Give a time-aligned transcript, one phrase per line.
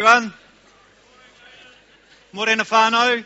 [0.00, 0.32] Everyone?
[2.32, 3.24] Morena whānau.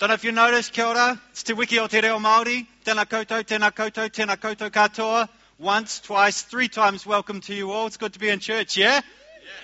[0.00, 1.22] Don't know if you noticed, kia ora.
[1.30, 2.66] It's Te Wiki o Te Reo Māori.
[2.84, 5.28] Tēnā koutou, tēnā koutou, tēnā koutou katoa.
[5.60, 7.86] Once, twice, three times welcome to you all.
[7.86, 9.02] It's good to be in church, yeah?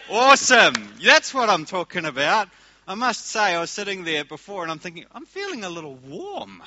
[0.08, 0.16] yeah?
[0.16, 0.74] Awesome.
[1.04, 2.48] That's what I'm talking about.
[2.86, 5.96] I must say, I was sitting there before and I'm thinking, I'm feeling a little
[6.06, 6.62] warm.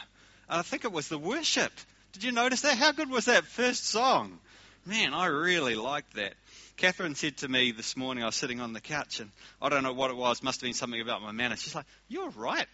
[0.50, 1.72] And I think it was the worship.
[2.12, 2.78] Did you notice that?
[2.78, 4.40] How good was that first song?
[4.86, 6.34] Man, I really liked that.
[6.82, 9.30] Catherine said to me this morning, I was sitting on the couch, and
[9.62, 11.56] I don't know what it was, must have been something about my manner.
[11.56, 12.66] She's like, You're right.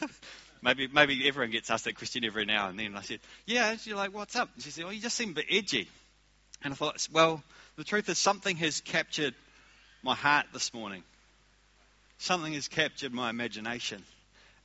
[0.62, 2.86] maybe maybe everyone gets asked that question every now and then.
[2.86, 3.70] And I said, Yeah.
[3.70, 4.48] And she's like, What's up?
[4.54, 5.88] And she said, Oh, you just seem a bit edgy.
[6.62, 7.42] And I thought, Well,
[7.74, 9.34] the truth is, something has captured
[10.04, 11.02] my heart this morning.
[12.18, 14.04] Something has captured my imagination.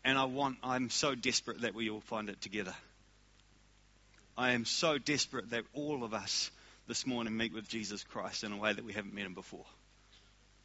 [0.06, 2.76] And I want, I'm so desperate that we all find it together.
[4.38, 6.52] I am so desperate that all of us
[6.88, 9.66] this morning meet with Jesus Christ in a way that we haven't met him before.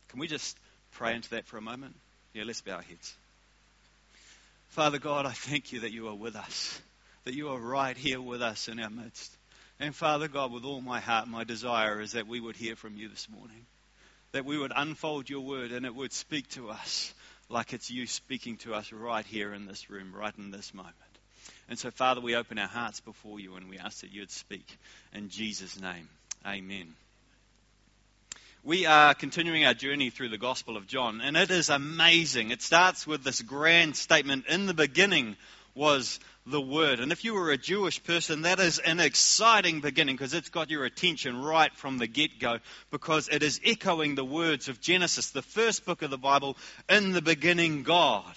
[0.09, 0.59] Can we just
[0.93, 1.95] pray into that for a moment?
[2.35, 3.15] Yeah, let's bow our heads.
[4.69, 6.81] Father God, I thank you that you are with us,
[7.25, 9.37] that you are right here with us in our midst.
[9.81, 12.97] And Father God, with all my heart, my desire is that we would hear from
[12.97, 13.65] you this morning,
[14.33, 17.15] that we would unfold your word and it would speak to us
[17.49, 20.95] like it's you speaking to us right here in this room, right in this moment.
[21.69, 24.31] And so, Father, we open our hearts before you and we ask that you would
[24.31, 24.79] speak.
[25.13, 26.09] In Jesus' name,
[26.47, 26.95] amen.
[28.65, 32.51] We are continuing our journey through the Gospel of John, and it is amazing.
[32.51, 35.37] It starts with this grand statement In the beginning
[35.75, 37.01] was the Word.
[37.01, 40.71] And if you were a Jewish person, that is an exciting beginning because it's got
[40.71, 42.59] your attention right from the get go
[42.91, 46.57] because it is echoing the words of Genesis, the first book of the Bible,
[46.89, 48.35] in the beginning, God.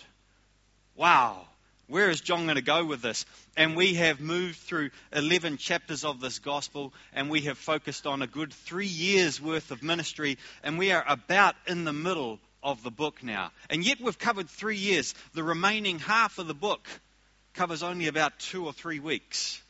[0.95, 1.47] Wow.
[1.91, 3.25] Where is John going to go with this?
[3.57, 8.21] And we have moved through 11 chapters of this gospel, and we have focused on
[8.21, 12.81] a good three years worth of ministry, and we are about in the middle of
[12.81, 13.51] the book now.
[13.69, 15.13] And yet we've covered three years.
[15.33, 16.87] The remaining half of the book
[17.55, 19.61] covers only about two or three weeks.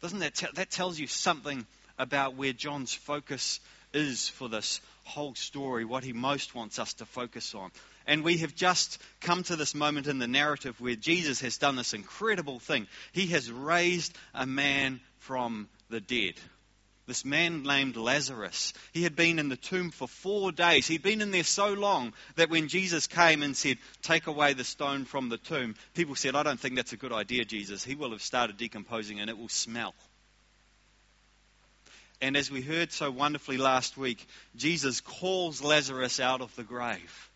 [0.00, 1.66] Doesn't that, te- that tells you something
[1.98, 3.60] about where John's focus
[3.92, 7.70] is for this whole story, what he most wants us to focus on.
[8.08, 11.76] And we have just come to this moment in the narrative where Jesus has done
[11.76, 12.88] this incredible thing.
[13.12, 16.32] He has raised a man from the dead.
[17.06, 18.72] This man named Lazarus.
[18.92, 20.86] He had been in the tomb for four days.
[20.86, 24.64] He'd been in there so long that when Jesus came and said, Take away the
[24.64, 27.84] stone from the tomb, people said, I don't think that's a good idea, Jesus.
[27.84, 29.94] He will have started decomposing and it will smell.
[32.22, 34.26] And as we heard so wonderfully last week,
[34.56, 37.28] Jesus calls Lazarus out of the grave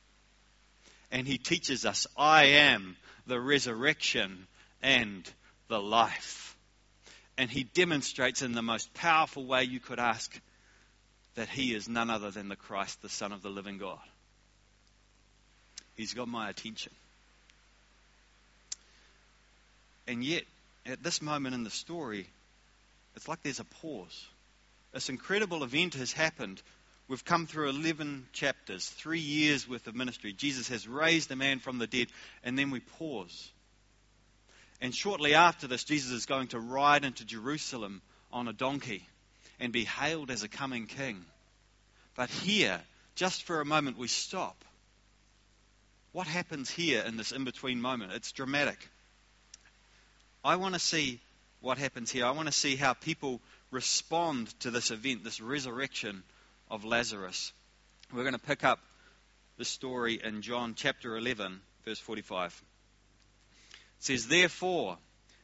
[1.12, 2.97] and he teaches us, I am
[3.27, 4.47] the resurrection
[4.83, 5.31] and
[5.69, 6.56] the life.
[7.37, 10.41] And he demonstrates in the most powerful way you could ask
[11.34, 14.00] that he is none other than the Christ, the Son of the living God.
[15.95, 16.93] He's got my attention.
[20.09, 20.44] And yet,
[20.87, 22.27] at this moment in the story,
[23.17, 24.27] it's like there's a pause.
[24.93, 26.62] This incredible event has happened
[27.09, 30.33] We've come through 11 chapters, three years worth of ministry.
[30.33, 32.09] Jesus has raised a man from the dead,
[32.43, 33.51] and then we pause.
[34.81, 38.03] And shortly after this, Jesus is going to ride into Jerusalem
[38.33, 39.07] on a donkey
[39.61, 41.25] and be hailed as a coming king.
[42.17, 42.81] But here,
[43.15, 44.65] just for a moment, we stop.
[46.12, 48.12] What happens here in this in between moment?
[48.12, 48.79] It's dramatic.
[50.45, 51.21] I want to see
[51.61, 52.27] what happens here.
[52.27, 56.23] I want to see how people respond to this event, this resurrection
[56.72, 57.53] of Lazarus.
[58.15, 58.81] We're going to pick up
[59.59, 62.62] the story in John chapter 11, verse 45.
[63.71, 64.97] It says, Therefore,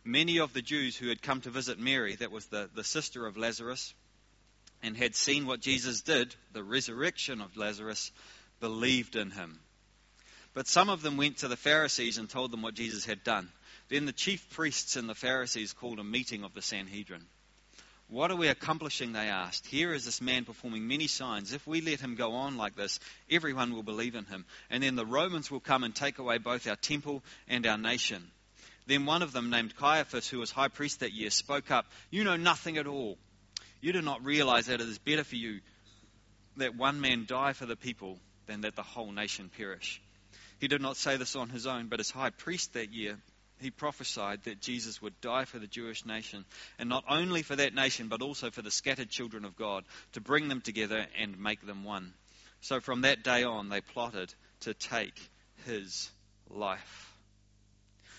[0.04, 3.26] many of the Jews who had come to visit Mary, that was the, the sister
[3.26, 3.92] of Lazarus,
[4.82, 8.10] and had seen what Jesus did, the resurrection of Lazarus,
[8.58, 9.60] believed in him.
[10.54, 13.50] But some of them went to the Pharisees and told them what Jesus had done.
[13.90, 17.26] Then the chief priests and the Pharisees called a meeting of the Sanhedrin.
[18.08, 19.12] What are we accomplishing?
[19.12, 19.66] They asked.
[19.66, 21.52] Here is this man performing many signs.
[21.52, 22.98] If we let him go on like this,
[23.30, 24.46] everyone will believe in him.
[24.70, 28.30] And then the Romans will come and take away both our temple and our nation.
[28.86, 32.24] Then one of them, named Caiaphas, who was high priest that year, spoke up You
[32.24, 33.18] know nothing at all.
[33.82, 35.60] You do not realize that it is better for you
[36.56, 40.00] that one man die for the people than that the whole nation perish.
[40.58, 43.18] He did not say this on his own, but as high priest that year,
[43.60, 46.44] he prophesied that Jesus would die for the Jewish nation,
[46.78, 50.20] and not only for that nation, but also for the scattered children of God, to
[50.20, 52.12] bring them together and make them one.
[52.60, 55.18] So from that day on, they plotted to take
[55.66, 56.10] his
[56.50, 57.12] life.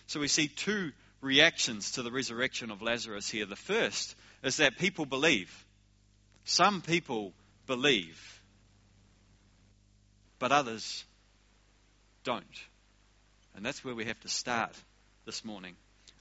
[0.08, 0.92] So we see two
[1.22, 3.46] reactions to the resurrection of Lazarus here.
[3.46, 5.66] The first is that people believe.
[6.46, 7.34] Some people
[7.68, 8.40] believe.
[10.40, 11.04] but others
[12.24, 12.44] don't.
[13.56, 14.72] And that's where we have to start
[15.26, 15.76] this morning.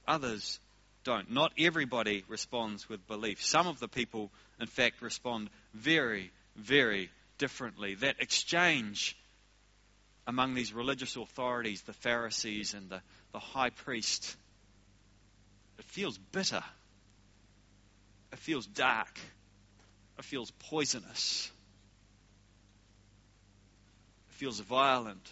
[0.07, 0.61] Others
[1.05, 1.31] don't.
[1.31, 3.43] Not everybody responds with belief.
[3.43, 4.31] Some of the people,
[4.61, 7.95] in fact, respond very, very differently.
[7.95, 9.17] That exchange
[10.27, 13.01] among these religious authorities, the Pharisees and the,
[13.33, 14.37] the high priest,
[15.79, 16.63] it feels bitter.
[18.33, 19.19] It feels dark.
[20.19, 21.51] It feels poisonous.
[24.29, 25.27] It feels violent.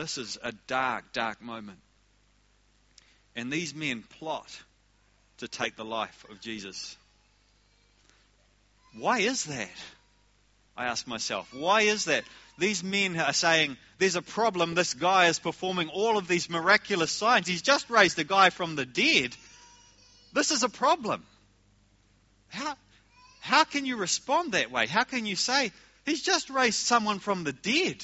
[0.00, 1.78] This is a dark, dark moment.
[3.36, 4.48] And these men plot
[5.38, 6.96] to take the life of Jesus.
[8.98, 9.68] Why is that?
[10.74, 11.52] I ask myself.
[11.52, 12.24] Why is that?
[12.56, 14.74] These men are saying, there's a problem.
[14.74, 17.46] This guy is performing all of these miraculous signs.
[17.46, 19.36] He's just raised a guy from the dead.
[20.32, 21.26] This is a problem.
[22.48, 22.74] How,
[23.40, 24.86] how can you respond that way?
[24.86, 25.72] How can you say,
[26.06, 28.02] he's just raised someone from the dead?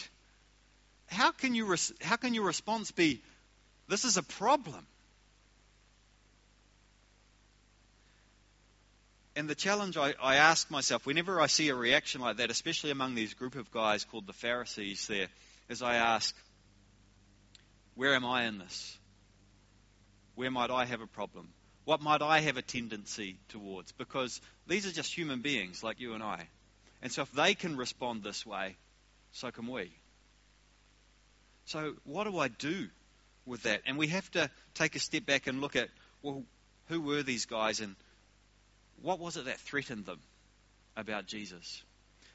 [1.09, 3.23] How can, you, how can your response be,
[3.89, 4.87] this is a problem?
[9.37, 12.91] and the challenge I, I, ask myself whenever I see a reaction like that, especially
[12.91, 15.29] among these group of guys called the Pharisees, there,
[15.69, 16.35] is I ask,
[17.95, 18.97] where am I in this?
[20.37, 21.49] Where might I have a problem?
[21.85, 23.93] What might I have a tendency towards?
[23.93, 26.49] Because these are just human beings like you and I.
[27.03, 28.77] And so if they can respond this way,
[29.33, 29.91] so can we.
[31.67, 32.89] So what do I do
[33.45, 33.83] with that?
[33.87, 35.89] And we have to take a step back and look at,
[36.23, 36.45] well,
[36.89, 37.97] who were these guys and
[39.03, 40.21] what was it that threatened them
[40.97, 41.83] about Jesus?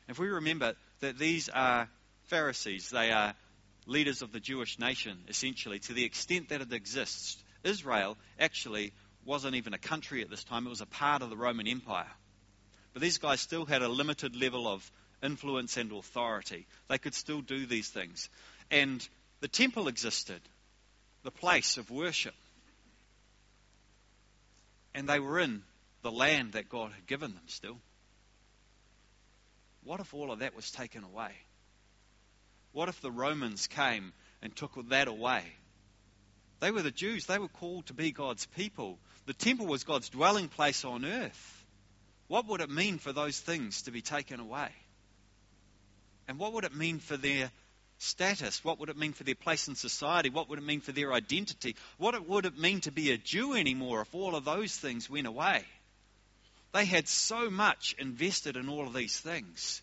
[0.08, 1.88] If we remember that these are
[2.26, 3.34] Pharisees, they are
[3.86, 7.38] leaders of the Jewish nation, essentially, to the extent that it exists.
[7.64, 8.92] Israel actually
[9.26, 12.12] wasn't even a country at this time, it was a part of the Roman Empire.
[12.94, 14.90] But these guys still had a limited level of
[15.24, 16.66] influence and authority.
[16.90, 18.30] They could still do these things.
[18.70, 19.08] And
[19.42, 20.40] the temple existed,
[21.24, 22.36] the place of worship.
[24.94, 25.64] And they were in
[26.04, 27.78] the land that God had given them still.
[29.84, 31.32] What if all of that was taken away?
[32.72, 35.44] What if the Romans came and took that away?
[36.60, 37.26] They were the Jews.
[37.26, 39.00] They were called to be God's people.
[39.26, 41.66] The temple was God's dwelling place on earth.
[42.28, 44.70] What would it mean for those things to be taken away?
[46.28, 47.52] And what would it mean for their
[48.02, 48.64] status?
[48.64, 50.30] What would it mean for their place in society?
[50.30, 51.76] What would it mean for their identity?
[51.98, 55.28] What would it mean to be a Jew anymore if all of those things went
[55.28, 55.64] away?
[56.74, 59.82] They had so much invested in all of these things.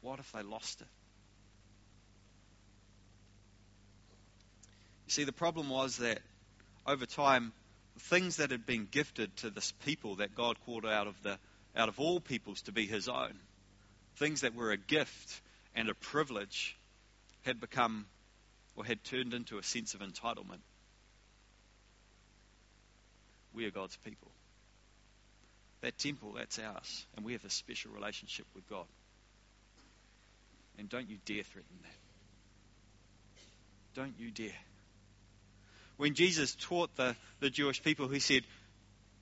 [0.00, 0.88] What if they lost it?
[5.06, 6.20] You see, the problem was that
[6.86, 7.52] over time,
[7.98, 11.38] things that had been gifted to this people that God called out of the
[11.74, 13.32] out of all peoples to be His own,
[14.16, 15.40] things that were a gift
[15.74, 16.76] and a privilege,
[17.42, 18.06] had become
[18.76, 20.60] or had turned into a sense of entitlement.
[23.54, 24.30] We are God's people.
[25.82, 27.06] That temple, that's ours.
[27.16, 28.86] And we have a special relationship with God.
[30.78, 31.90] And don't you dare threaten that.
[33.94, 34.56] Don't you dare.
[35.96, 38.42] When Jesus taught the, the Jewish people, he said,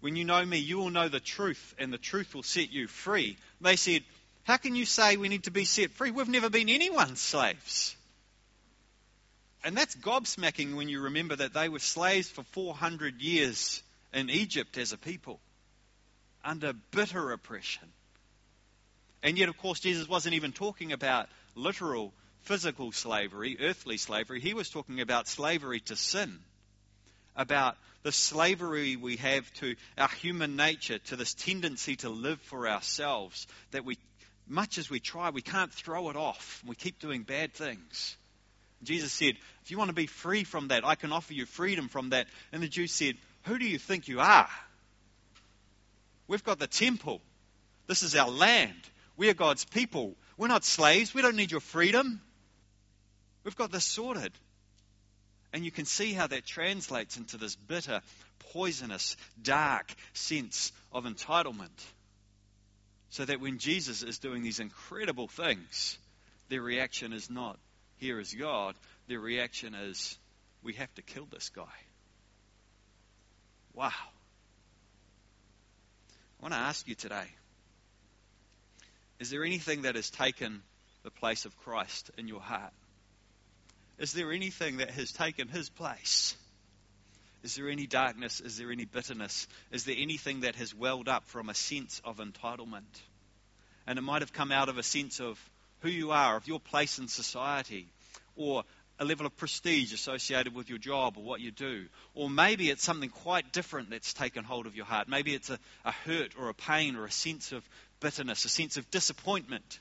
[0.01, 2.87] When you know me, you will know the truth, and the truth will set you
[2.87, 3.37] free.
[3.61, 4.03] They said,
[4.45, 6.11] How can you say we need to be set free?
[6.11, 7.97] We've never been anyone's slaves.
[9.63, 13.83] And that's gobsmacking when you remember that they were slaves for 400 years
[14.15, 15.39] in Egypt as a people,
[16.45, 17.89] under bitter oppression.
[19.23, 22.13] And yet, of course, Jesus wasn't even talking about literal
[22.43, 24.41] physical slavery, earthly slavery.
[24.41, 26.39] He was talking about slavery to sin,
[27.37, 32.67] about the slavery we have to our human nature, to this tendency to live for
[32.67, 33.99] ourselves, that we,
[34.51, 36.63] much as we try, we can't throw it off.
[36.67, 38.17] We keep doing bad things.
[38.83, 41.89] Jesus said, If you want to be free from that, I can offer you freedom
[41.89, 42.27] from that.
[42.53, 44.49] And the Jews said, who do you think you are?
[46.29, 47.21] We've got the temple.
[47.87, 48.81] This is our land.
[49.17, 50.15] We are God's people.
[50.37, 51.15] We're not slaves.
[51.15, 52.21] We don't need your freedom.
[53.45, 54.33] We've got this sorted.
[55.53, 58.03] And you can see how that translates into this bitter,
[58.53, 61.69] poisonous, dark sense of entitlement.
[63.11, 65.99] So that when Jesus is doing these incredible things,
[66.49, 67.59] their reaction is not,
[67.97, 68.75] here is God.
[69.09, 70.17] Their reaction is,
[70.63, 71.65] we have to kill this guy.
[73.75, 73.91] Wow.
[76.39, 77.27] I want to ask you today
[79.19, 80.63] is there anything that has taken
[81.03, 82.73] the place of Christ in your heart?
[83.99, 86.35] Is there anything that has taken his place?
[87.43, 88.41] Is there any darkness?
[88.41, 89.49] Is there any bitterness?
[89.71, 93.01] Is there anything that has welled up from a sense of entitlement?
[93.87, 95.39] And it might have come out of a sense of
[95.81, 97.87] who you are, of your place in society,
[98.37, 98.65] or
[98.99, 101.87] a level of prestige associated with your job or what you do.
[102.15, 105.09] Or maybe it's something quite different that's taken hold of your heart.
[105.09, 107.67] Maybe it's a, a hurt or a pain or a sense of
[108.01, 109.81] bitterness, a sense of disappointment.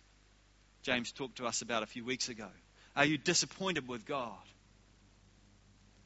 [0.83, 2.47] James talked to us about a few weeks ago.
[2.95, 4.37] Are you disappointed with God?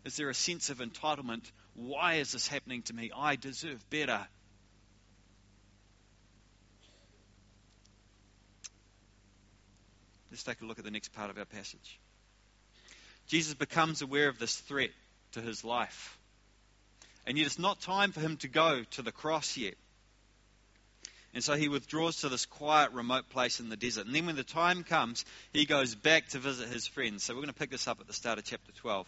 [0.05, 1.49] Is there a sense of entitlement?
[1.75, 3.11] Why is this happening to me?
[3.15, 4.27] I deserve better.
[10.29, 11.99] Let's take a look at the next part of our passage.
[13.27, 14.89] Jesus becomes aware of this threat
[15.33, 16.17] to his life.
[17.25, 19.75] And yet it's not time for him to go to the cross yet.
[21.33, 24.05] And so he withdraws to this quiet, remote place in the desert.
[24.05, 27.23] And then when the time comes, he goes back to visit his friends.
[27.23, 29.07] So we're going to pick this up at the start of chapter 12.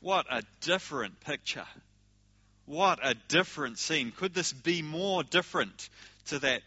[0.00, 1.66] What a different picture.
[2.66, 4.12] What a different scene.
[4.12, 5.88] Could this be more different
[6.26, 6.62] to that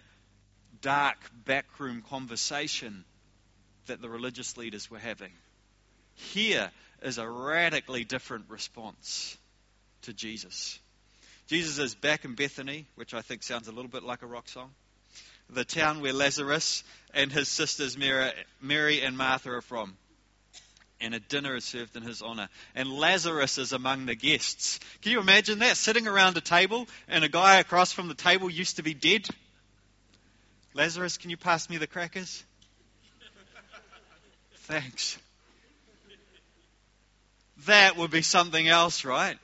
[0.82, 3.06] dark backroom conversation
[3.86, 5.32] that the religious leaders were having?
[6.16, 6.72] Here
[7.02, 9.38] is a radically different response
[10.04, 10.80] to Jesus.
[11.48, 14.48] Jesus is back in Bethany, which I think sounds a little bit like a rock
[14.50, 14.72] song.
[15.50, 16.84] The town where Lazarus
[17.14, 19.98] and his sisters Mary and Martha are from.
[21.02, 22.48] And a dinner is served in his honor.
[22.76, 24.80] And Lazarus is among the guests.
[25.02, 25.76] Can you imagine that?
[25.76, 29.28] Sitting around a table, and a guy across from the table used to be dead.
[30.74, 32.44] Lazarus, can you pass me the crackers?
[34.56, 35.18] Thanks.
[37.66, 39.38] That would be something else, right?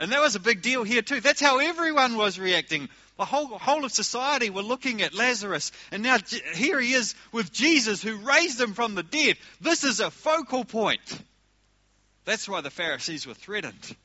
[0.00, 1.20] And that was a big deal here too.
[1.20, 2.88] That's how everyone was reacting.
[3.16, 5.72] The whole, whole of society were looking at Lazarus.
[5.90, 6.18] And now
[6.54, 9.36] here he is with Jesus who raised him from the dead.
[9.60, 11.00] This is a focal point.
[12.24, 13.96] That's why the Pharisees were threatened.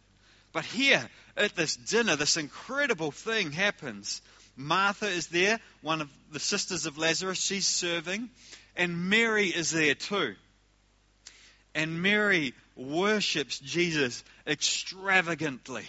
[0.51, 1.07] But here
[1.37, 4.21] at this dinner, this incredible thing happens.
[4.55, 7.39] Martha is there, one of the sisters of Lazarus.
[7.39, 8.29] She's serving.
[8.75, 10.35] And Mary is there too.
[11.75, 15.85] And Mary worships Jesus extravagantly.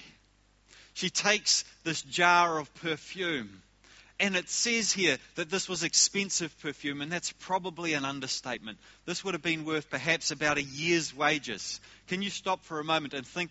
[0.95, 3.63] She takes this jar of perfume.
[4.21, 8.79] And it says here that this was expensive perfume, and that's probably an understatement.
[9.07, 11.81] This would have been worth perhaps about a year's wages.
[12.07, 13.51] Can you stop for a moment and think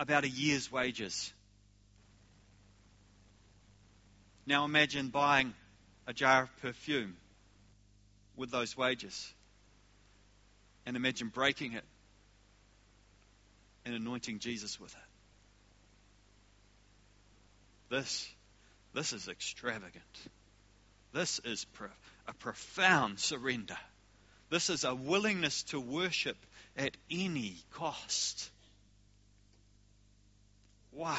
[0.00, 1.32] about a year's wages?
[4.46, 5.54] Now imagine buying
[6.08, 7.16] a jar of perfume
[8.36, 9.32] with those wages.
[10.84, 11.84] And imagine breaking it
[13.84, 15.00] and anointing Jesus with it.
[17.90, 18.28] This,
[18.94, 20.02] this is extravagant.
[21.12, 21.88] This is pro-
[22.26, 23.76] a profound surrender.
[24.50, 26.36] This is a willingness to worship
[26.76, 28.50] at any cost.
[30.92, 31.16] Wow.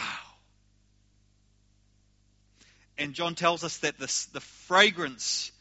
[2.98, 5.51] And John tells us that this, the fragrance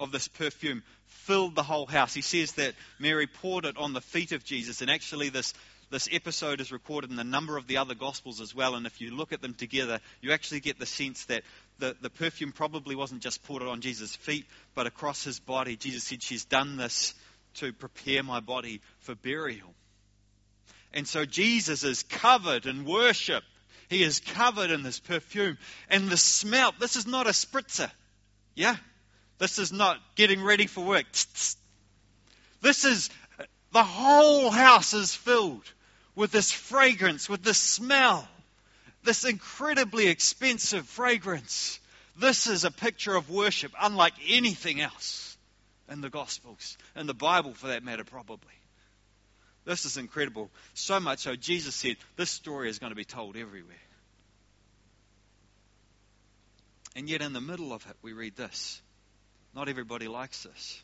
[0.00, 2.14] of this perfume filled the whole house.
[2.14, 5.54] He says that Mary poured it on the feet of Jesus, and actually, this
[5.90, 9.00] this episode is recorded in a number of the other Gospels as well, and if
[9.00, 11.42] you look at them together, you actually get the sense that
[11.78, 15.76] the, the perfume probably wasn't just poured on Jesus' feet, but across his body.
[15.76, 17.14] Jesus said, She's done this
[17.54, 19.74] to prepare my body for burial.
[20.92, 23.42] And so Jesus is covered in worship.
[23.88, 25.58] He is covered in this perfume.
[25.88, 27.90] And the smell, this is not a spritzer.
[28.54, 28.76] Yeah?
[29.38, 31.06] This is not getting ready for work.
[32.60, 33.10] This is,
[33.72, 35.72] the whole house is filled
[36.18, 38.28] with this fragrance, with this smell,
[39.04, 41.78] this incredibly expensive fragrance.
[42.16, 45.36] This is a picture of worship unlike anything else
[45.88, 48.52] in the Gospels, in the Bible for that matter, probably.
[49.64, 50.50] This is incredible.
[50.74, 53.76] So much so, Jesus said, this story is going to be told everywhere.
[56.96, 58.82] And yet, in the middle of it, we read this.
[59.54, 60.82] Not everybody likes this.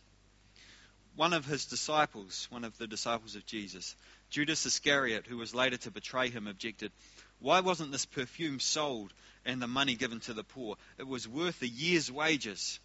[1.16, 3.96] One of his disciples, one of the disciples of Jesus,
[4.30, 6.92] Judas Iscariot, who was later to betray him, objected,
[7.38, 9.12] Why wasn't this perfume sold
[9.44, 10.76] and the money given to the poor?
[10.98, 12.80] It was worth a year's wages.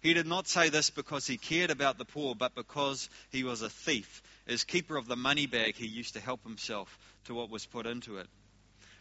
[0.00, 3.62] He did not say this because he cared about the poor, but because he was
[3.62, 4.22] a thief.
[4.46, 7.86] As keeper of the money bag, he used to help himself to what was put
[7.86, 8.26] into it.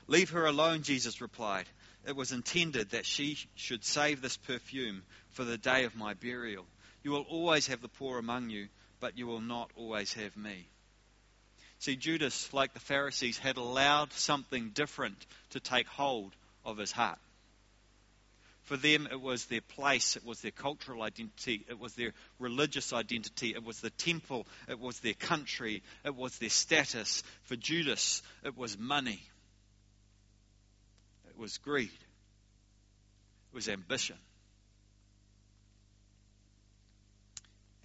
[0.08, 1.68] Leave her alone, Jesus replied.
[2.08, 6.66] It was intended that she should save this perfume for the day of my burial.
[7.04, 8.68] You will always have the poor among you,
[9.00, 10.68] but you will not always have me.
[11.80, 16.34] See, Judas, like the Pharisees, had allowed something different to take hold
[16.66, 17.20] of his heart.
[18.64, 22.94] For them, it was their place, it was their cultural identity, it was their religious
[22.94, 27.24] identity, it was the temple, it was their country, it was their status.
[27.44, 29.24] For Judas, it was money,
[31.30, 31.90] it was greed,
[33.52, 34.18] it was ambition.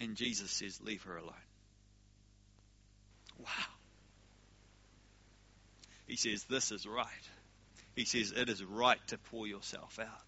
[0.01, 1.33] And Jesus says, Leave her alone.
[3.39, 3.74] Wow.
[6.07, 7.07] He says, This is right.
[7.95, 10.23] He says, It is right to pour yourself out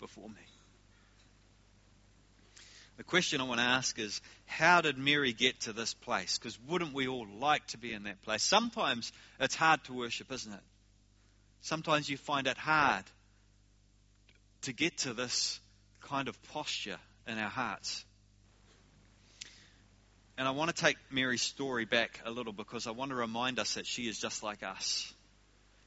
[0.00, 0.34] before me.
[2.96, 6.38] The question I want to ask is how did Mary get to this place?
[6.38, 8.42] Because wouldn't we all like to be in that place?
[8.44, 10.60] Sometimes it's hard to worship, isn't it?
[11.60, 13.04] Sometimes you find it hard
[14.62, 15.58] to get to this
[16.02, 18.04] kind of posture in our hearts.
[20.36, 23.58] And I want to take Mary's story back a little because I want to remind
[23.58, 25.12] us that she is just like us.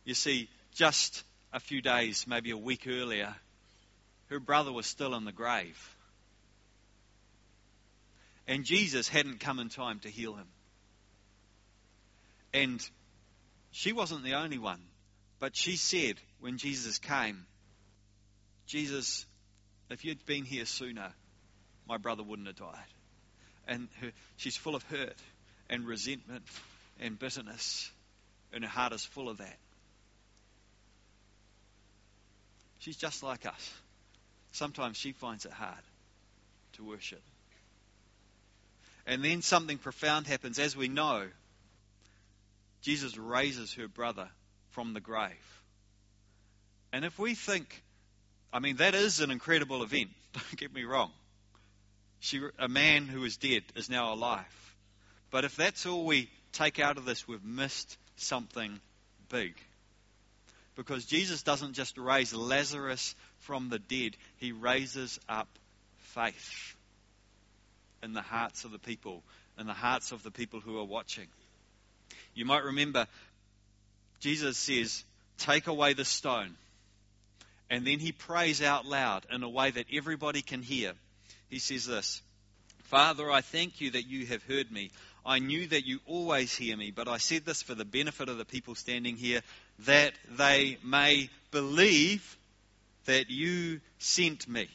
[0.05, 3.35] You see, just a few days, maybe a week earlier,
[4.29, 5.77] her brother was still in the grave.
[8.47, 10.47] And Jesus hadn't come in time to heal him.
[12.53, 12.89] And
[13.71, 14.81] she wasn't the only one.
[15.39, 17.45] But she said when Jesus came,
[18.65, 19.25] Jesus,
[19.89, 21.11] if you'd been here sooner,
[21.87, 22.93] my brother wouldn't have died.
[23.67, 25.15] And her, she's full of hurt
[25.69, 26.43] and resentment
[26.99, 27.91] and bitterness,
[28.53, 29.57] and her heart is full of that.
[32.79, 33.73] She's just like us.
[34.51, 35.83] Sometimes she finds it hard
[36.73, 37.21] to worship.
[39.05, 40.59] And then something profound happens.
[40.59, 41.27] As we know,
[42.81, 44.29] Jesus raises her brother
[44.71, 45.31] from the grave.
[46.93, 47.83] And if we think,
[48.51, 51.11] I mean, that is an incredible event, don't get me wrong.
[52.19, 54.45] She, a man who is dead is now alive.
[55.29, 58.79] But if that's all we take out of this, we've missed something
[59.29, 59.53] big.
[60.75, 65.47] Because Jesus doesn't just raise Lazarus from the dead, he raises up
[65.97, 66.75] faith
[68.03, 69.23] in the hearts of the people,
[69.59, 71.27] in the hearts of the people who are watching.
[72.33, 73.07] You might remember
[74.19, 75.03] Jesus says,
[75.37, 76.55] Take away the stone.
[77.69, 80.93] And then he prays out loud in a way that everybody can hear.
[81.49, 82.21] He says this
[82.83, 84.91] Father, I thank you that you have heard me.
[85.25, 88.37] I knew that you always hear me, but I said this for the benefit of
[88.37, 89.41] the people standing here,
[89.79, 92.37] that they may believe
[93.05, 94.69] that you sent me.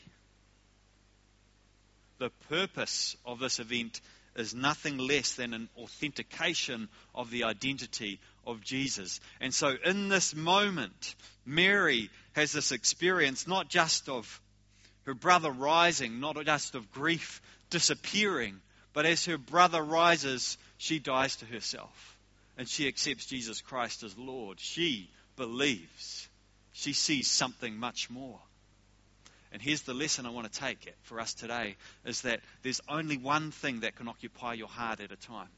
[2.18, 4.02] The purpose of this event
[4.36, 9.20] is nothing less than an authentication of the identity of Jesus.
[9.40, 11.14] And so, in this moment,
[11.46, 14.40] Mary has this experience not just of
[15.04, 18.60] her brother rising, not just of grief disappearing,
[18.92, 22.18] but as her brother rises, she dies to herself
[22.56, 24.60] and she accepts Jesus Christ as Lord.
[24.60, 26.28] She believes.
[26.72, 28.38] She sees something much more.
[29.52, 33.16] And here's the lesson I want to take for us today is that there's only
[33.18, 35.48] one thing that can occupy your heart at a time.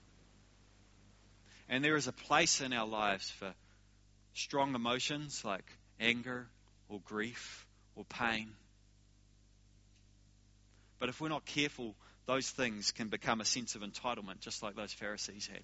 [1.68, 3.54] And there is a place in our lives for
[4.34, 5.64] strong emotions like
[6.00, 6.46] anger
[6.88, 8.50] or grief or pain.
[11.04, 14.74] But if we're not careful, those things can become a sense of entitlement, just like
[14.74, 15.62] those Pharisees had.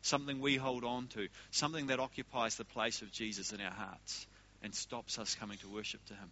[0.00, 4.28] Something we hold on to, something that occupies the place of Jesus in our hearts
[4.62, 6.30] and stops us coming to worship to Him.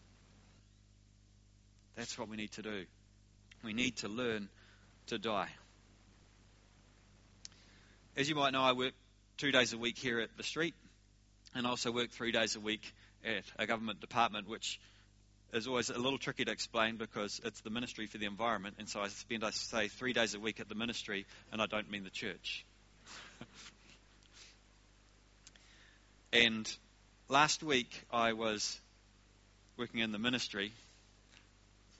[1.97, 2.85] That's what we need to do.
[3.65, 4.49] We need to learn
[5.09, 5.49] to die.
[8.17, 8.93] As you might know, I work
[9.37, 10.75] two days a week here at the street,
[11.57, 14.79] and I also work three days a week at a government department, which
[15.55, 18.89] is always a little tricky to explain because it's the ministry for the environment, and
[18.89, 21.91] so I spend, I say, three days a week at the ministry, and I don't
[21.91, 22.65] mean the church.
[26.33, 26.71] and
[27.29, 28.81] last week I was
[29.77, 30.73] working in the ministry,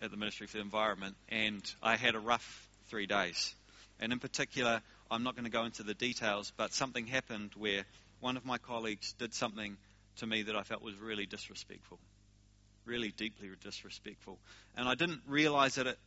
[0.03, 3.55] at the Ministry for the Environment, and I had a rough three days.
[4.01, 7.85] And in particular, I'm not going to go into the details, but something happened where
[8.21, 9.77] one of my colleagues did something
[10.17, 11.99] to me that I felt was really disrespectful
[12.87, 14.39] really deeply disrespectful.
[14.77, 15.99] And I didn't realize it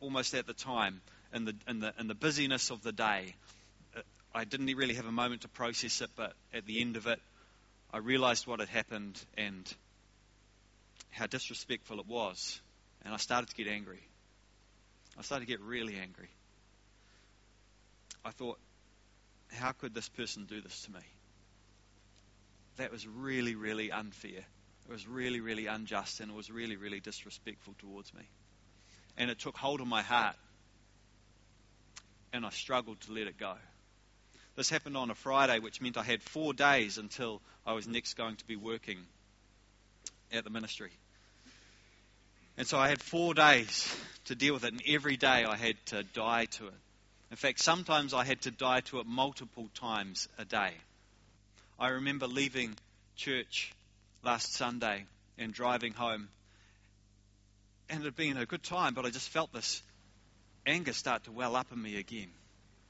[0.00, 1.00] almost at the time,
[1.34, 3.34] in the, in the, in the busyness of the day.
[3.96, 4.00] Uh,
[4.34, 7.20] I didn't really have a moment to process it, but at the end of it,
[7.92, 9.72] I realized what had happened and
[11.10, 12.60] how disrespectful it was.
[13.04, 14.00] And I started to get angry.
[15.18, 16.28] I started to get really angry.
[18.24, 18.58] I thought,
[19.52, 21.00] how could this person do this to me?
[22.76, 24.44] That was really, really unfair.
[24.88, 28.22] Was really, really unjust and it was really, really disrespectful towards me.
[29.18, 30.34] And it took hold of my heart
[32.32, 33.54] and I struggled to let it go.
[34.56, 38.14] This happened on a Friday, which meant I had four days until I was next
[38.14, 38.98] going to be working
[40.32, 40.90] at the ministry.
[42.56, 45.76] And so I had four days to deal with it, and every day I had
[45.86, 46.74] to die to it.
[47.30, 50.72] In fact, sometimes I had to die to it multiple times a day.
[51.78, 52.74] I remember leaving
[53.16, 53.72] church
[54.22, 55.04] last Sunday
[55.38, 56.28] and driving home,
[57.88, 59.82] and it had been a good time, but I just felt this
[60.66, 62.30] anger start to well up in me again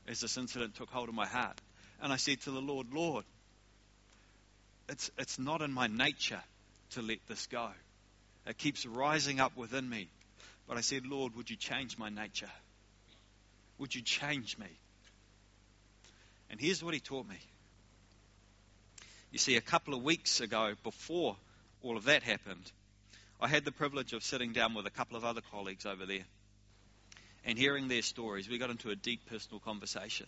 [0.08, 1.60] as this incident took hold of my heart.
[2.02, 3.24] And I said to the Lord, Lord,
[4.88, 6.40] it's, it's not in my nature
[6.90, 7.68] to let this go.
[8.46, 10.08] It keeps rising up within me.
[10.66, 12.50] But I said, Lord, would you change my nature?
[13.78, 14.66] Would you change me?
[16.50, 17.38] And here's what he taught me.
[19.30, 21.36] You see, a couple of weeks ago, before
[21.82, 22.72] all of that happened,
[23.40, 26.24] I had the privilege of sitting down with a couple of other colleagues over there
[27.44, 28.48] and hearing their stories.
[28.48, 30.26] We got into a deep personal conversation.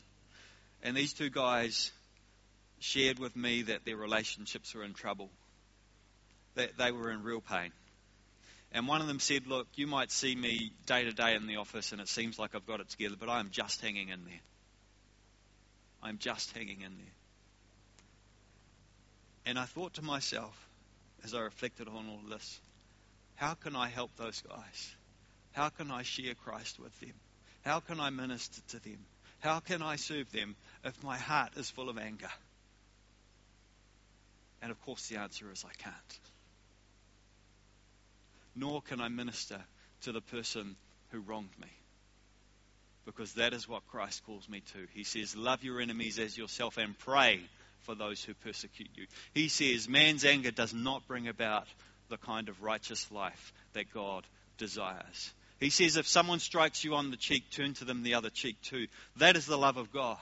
[0.82, 1.92] And these two guys
[2.78, 5.30] shared with me that their relationships were in trouble,
[6.54, 7.72] that they were in real pain.
[8.72, 11.56] And one of them said, Look, you might see me day to day in the
[11.56, 14.24] office and it seems like I've got it together, but I am just hanging in
[14.24, 14.40] there.
[16.02, 17.12] I'm just hanging in there.
[19.46, 20.68] And I thought to myself,
[21.24, 22.60] as I reflected on all this,
[23.36, 24.94] how can I help those guys?
[25.52, 27.14] How can I share Christ with them?
[27.62, 28.98] How can I minister to them?
[29.40, 32.30] How can I serve them if my heart is full of anger?
[34.62, 36.20] And of course, the answer is I can't.
[38.54, 39.60] Nor can I minister
[40.02, 40.76] to the person
[41.10, 41.68] who wronged me.
[43.06, 44.86] Because that is what Christ calls me to.
[44.92, 47.40] He says, Love your enemies as yourself and pray
[47.82, 49.06] for those who persecute you.
[49.34, 51.66] He says, Man's anger does not bring about
[52.08, 54.26] the kind of righteous life that God
[54.58, 55.32] desires.
[55.58, 58.60] He says, If someone strikes you on the cheek, turn to them the other cheek
[58.62, 58.86] too.
[59.16, 60.18] That is the love of God.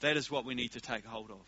[0.00, 1.40] That is what we need to take hold of.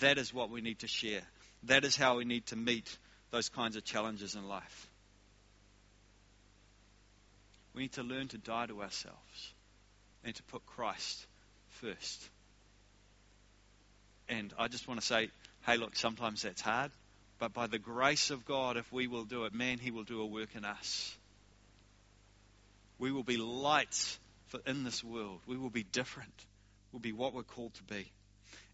[0.00, 1.22] That is what we need to share.
[1.64, 2.96] That is how we need to meet
[3.30, 4.88] those kinds of challenges in life.
[7.74, 9.54] We need to learn to die to ourselves
[10.24, 11.26] and to put Christ
[11.68, 12.28] first.
[14.28, 15.30] And I just want to say,
[15.66, 16.90] hey, look, sometimes that's hard,
[17.38, 20.20] but by the grace of God, if we will do it, man, He will do
[20.20, 21.16] a work in us.
[22.98, 25.40] We will be lights for, in this world.
[25.46, 26.32] We will be different.
[26.92, 28.10] We'll be what we're called to be.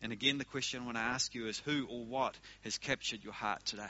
[0.02, 3.24] And again, the question I want to ask you is who or what has captured
[3.24, 3.84] your heart today?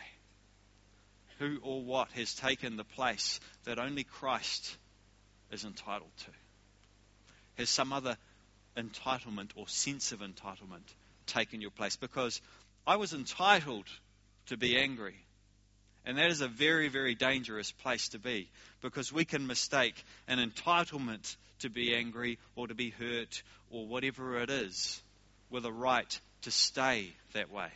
[1.39, 4.77] Who or what has taken the place that only Christ
[5.51, 6.31] is entitled to?
[7.59, 8.17] Has some other
[8.77, 10.95] entitlement or sense of entitlement
[11.29, 11.97] taken your place?
[11.97, 12.41] Because
[12.87, 13.87] I was entitled
[14.47, 15.15] to be angry.
[16.05, 18.49] And that is a very, very dangerous place to be
[18.81, 24.39] because we can mistake an entitlement to be angry or to be hurt or whatever
[24.41, 25.03] it is
[25.51, 27.69] with a right to stay that way.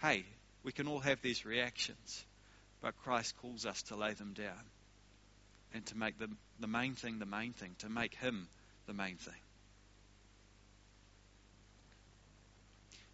[0.00, 0.24] Hey,
[0.62, 2.24] we can all have these reactions,
[2.80, 4.70] but Christ calls us to lay them down
[5.74, 6.28] and to make the,
[6.60, 8.48] the main thing the main thing, to make Him
[8.86, 9.34] the main thing.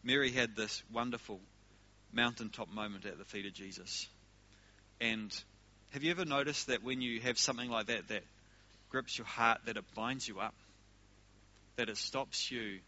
[0.05, 1.41] Mary had this wonderful
[2.13, 4.09] mountaintop moment at the feet of Jesus.
[5.01, 5.33] And
[5.91, 8.23] have you ever noticed that when you have something like that that
[8.91, 10.55] grips your heart, that it binds you up?
[11.77, 12.81] That it stops you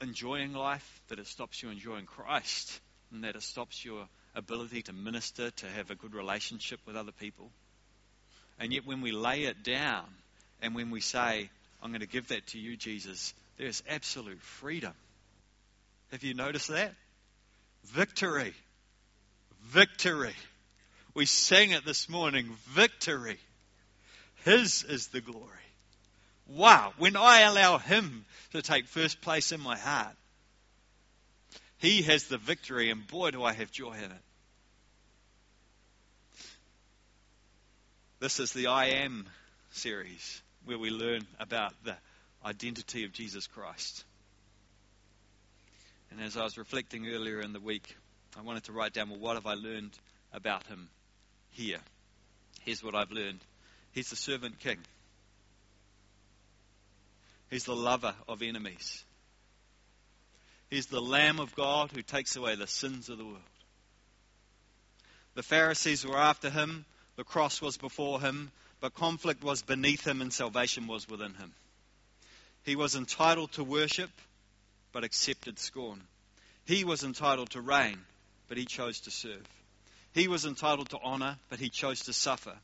[0.00, 2.80] enjoying life, that it stops you enjoying Christ,
[3.12, 7.12] and that it stops your ability to minister, to have a good relationship with other
[7.12, 7.50] people.
[8.58, 10.04] And yet, when we lay it down
[10.62, 11.50] and when we say,
[11.82, 14.92] I'm going to give that to you, Jesus, there's absolute freedom.
[16.12, 16.92] Have you noticed that?
[17.84, 18.54] Victory.
[19.62, 20.34] Victory.
[21.14, 22.50] We sang it this morning.
[22.68, 23.38] Victory.
[24.44, 25.46] His is the glory.
[26.48, 26.92] Wow.
[26.98, 30.16] When I allow Him to take first place in my heart,
[31.78, 34.22] He has the victory, and boy, do I have joy in it.
[38.18, 39.26] This is the I Am
[39.70, 41.96] series where we learn about the
[42.44, 44.04] identity of Jesus Christ.
[46.10, 47.96] And as I was reflecting earlier in the week,
[48.36, 49.92] I wanted to write down, well, what have I learned
[50.32, 50.88] about him
[51.50, 51.80] here?
[52.62, 53.40] Here's what I've learned
[53.92, 54.78] He's the servant king,
[57.50, 59.04] He's the lover of enemies,
[60.68, 63.38] He's the Lamb of God who takes away the sins of the world.
[65.34, 66.84] The Pharisees were after him,
[67.16, 71.52] the cross was before him, but conflict was beneath him and salvation was within him.
[72.64, 74.10] He was entitled to worship
[74.92, 76.02] but accepted scorn.
[76.64, 77.98] He was entitled to reign,
[78.48, 79.46] but he chose to serve.
[80.12, 82.56] He was entitled to honor, but he chose to suffer.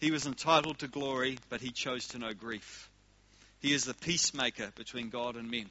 [0.00, 2.88] He was entitled to glory, but he chose to know grief.
[3.60, 5.70] He is the peacemaker between God and men.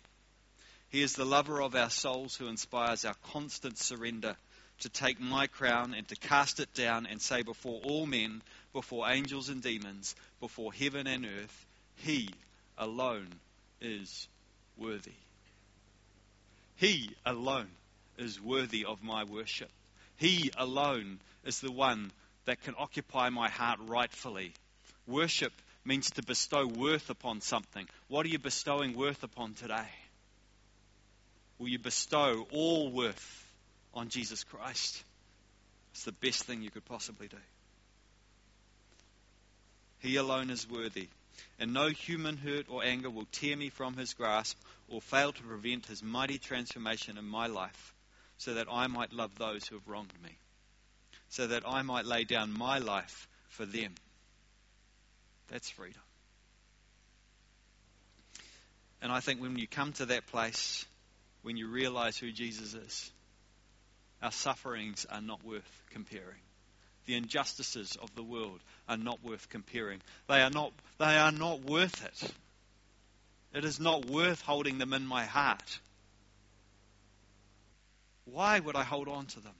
[0.89, 4.35] He is the lover of our souls who inspires our constant surrender
[4.79, 8.41] to take my crown and to cast it down and say before all men,
[8.73, 11.65] before angels and demons, before heaven and earth,
[11.97, 12.29] He
[12.77, 13.27] alone
[13.81, 14.27] is
[14.77, 15.11] worthy.
[16.79, 17.67] He alone
[18.17, 19.69] is worthy of my worship.
[20.15, 22.11] He alone is the one
[22.45, 24.53] that can occupy my heart rightfully.
[25.05, 25.51] Worship
[25.83, 27.85] means to bestow worth upon something.
[28.07, 29.89] What are you bestowing worth upon today?
[31.57, 33.45] Will you bestow all worth
[33.93, 35.03] on Jesus Christ?
[35.91, 37.37] It's the best thing you could possibly do.
[39.99, 41.09] He alone is worthy,
[41.59, 44.57] and no human hurt or anger will tear me from his grasp
[44.89, 47.93] or fail to prevent his mighty transformation in my life,
[48.37, 50.37] so that I might love those who have wronged me,
[51.29, 53.93] so that I might lay down my life for them.
[55.47, 56.01] That's freedom.
[59.01, 60.85] And I think when you come to that place,
[61.41, 63.11] when you realize who Jesus is,
[64.21, 66.41] our sufferings are not worth comparing.
[67.05, 70.01] The injustices of the world are not worth comparing.
[70.27, 72.31] They are not, they are not worth it.
[73.53, 75.79] It is not worth holding them in my heart.
[78.25, 79.55] Why would I hold on to them?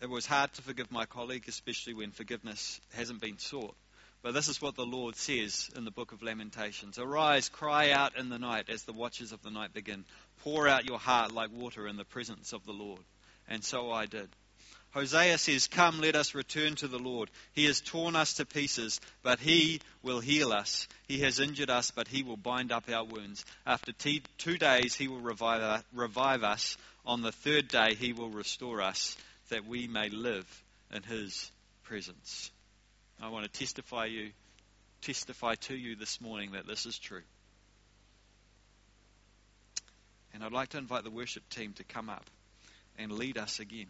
[0.00, 3.74] It was hard to forgive my colleague, especially when forgiveness hasn't been sought.
[4.22, 8.16] But this is what the Lord says in the book of Lamentations Arise, cry out
[8.16, 10.04] in the night as the watches of the night begin.
[10.42, 13.00] Pour out your heart like water in the presence of the Lord.
[13.48, 14.28] And so I did.
[14.94, 17.28] Hosea says, Come, let us return to the Lord.
[17.52, 20.86] He has torn us to pieces, but He will heal us.
[21.08, 23.44] He has injured us, but He will bind up our wounds.
[23.66, 26.76] After two days, He will revive, revive us.
[27.04, 29.16] On the third day, He will restore us,
[29.48, 30.46] that we may live
[30.94, 31.50] in His
[31.82, 32.52] presence.
[33.20, 34.30] I want to testify you,
[35.02, 37.22] testify to you this morning that this is true.
[40.32, 42.24] And I'd like to invite the worship team to come up
[42.96, 43.86] and lead us again.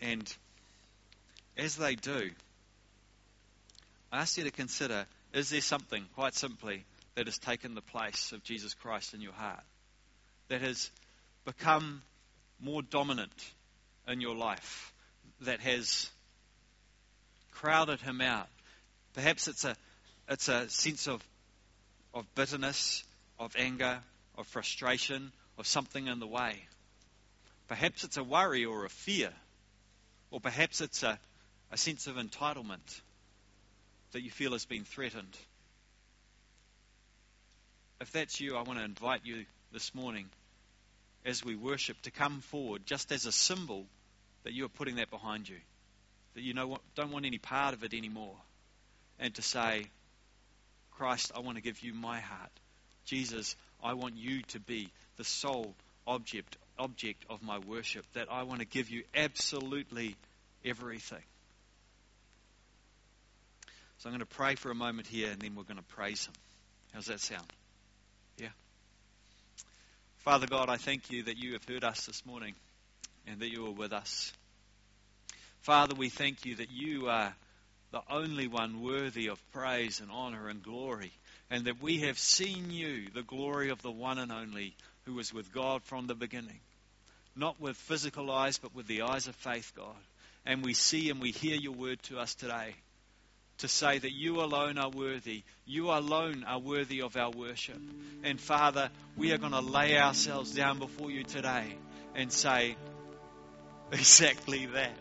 [0.00, 0.32] And
[1.56, 2.30] as they do,
[4.12, 8.32] I ask you to consider is there something, quite simply, that has taken the place
[8.32, 9.62] of Jesus Christ in your heart?
[10.48, 10.90] That has
[11.44, 12.02] become
[12.60, 13.32] more dominant
[14.08, 14.92] in your life?
[15.42, 16.08] That has
[17.52, 18.48] crowded him out.
[19.14, 19.76] Perhaps it's a,
[20.28, 21.22] it's a sense of,
[22.14, 23.02] of bitterness,
[23.38, 23.98] of anger,
[24.38, 26.62] of frustration, of something in the way.
[27.68, 29.32] Perhaps it's a worry or a fear.
[30.36, 31.18] Or perhaps it's a,
[31.72, 33.00] a sense of entitlement
[34.12, 35.34] that you feel has been threatened.
[38.02, 40.26] If that's you, I want to invite you this morning
[41.24, 43.86] as we worship to come forward just as a symbol
[44.44, 45.56] that you are putting that behind you
[46.34, 48.36] that you know, don't want any part of it anymore,
[49.18, 49.86] and to say,
[50.98, 52.50] Christ, I want to give you my heart.
[53.06, 55.74] Jesus, I want you to be the sole
[56.06, 60.16] object object of my worship, that I want to give you absolutely
[60.64, 61.22] everything.
[63.98, 66.26] So I'm going to pray for a moment here and then we're going to praise
[66.26, 66.34] Him.
[66.92, 67.46] How's that sound?
[68.38, 68.48] Yeah.
[70.18, 72.54] Father God, I thank you that you have heard us this morning
[73.26, 74.32] and that you are with us.
[75.60, 77.34] Father, we thank you that you are
[77.90, 81.12] the only one worthy of praise and honor and glory,
[81.50, 85.32] and that we have seen you, the glory of the one and only who was
[85.32, 86.60] with God from the beginning.
[87.36, 89.94] Not with physical eyes, but with the eyes of faith, God.
[90.44, 92.74] And we see and we hear your word to us today
[93.58, 95.42] to say that you alone are worthy.
[95.64, 97.80] You alone are worthy of our worship.
[98.22, 101.74] And Father, we are going to lay ourselves down before you today
[102.14, 102.76] and say
[103.92, 104.94] exactly that.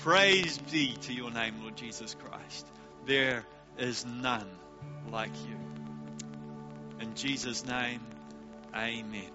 [0.00, 2.66] Praise be to your name, Lord Jesus Christ.
[3.06, 3.44] There
[3.78, 4.48] is none
[5.10, 5.56] like you.
[7.00, 8.00] In Jesus' name,
[8.74, 9.30] amen.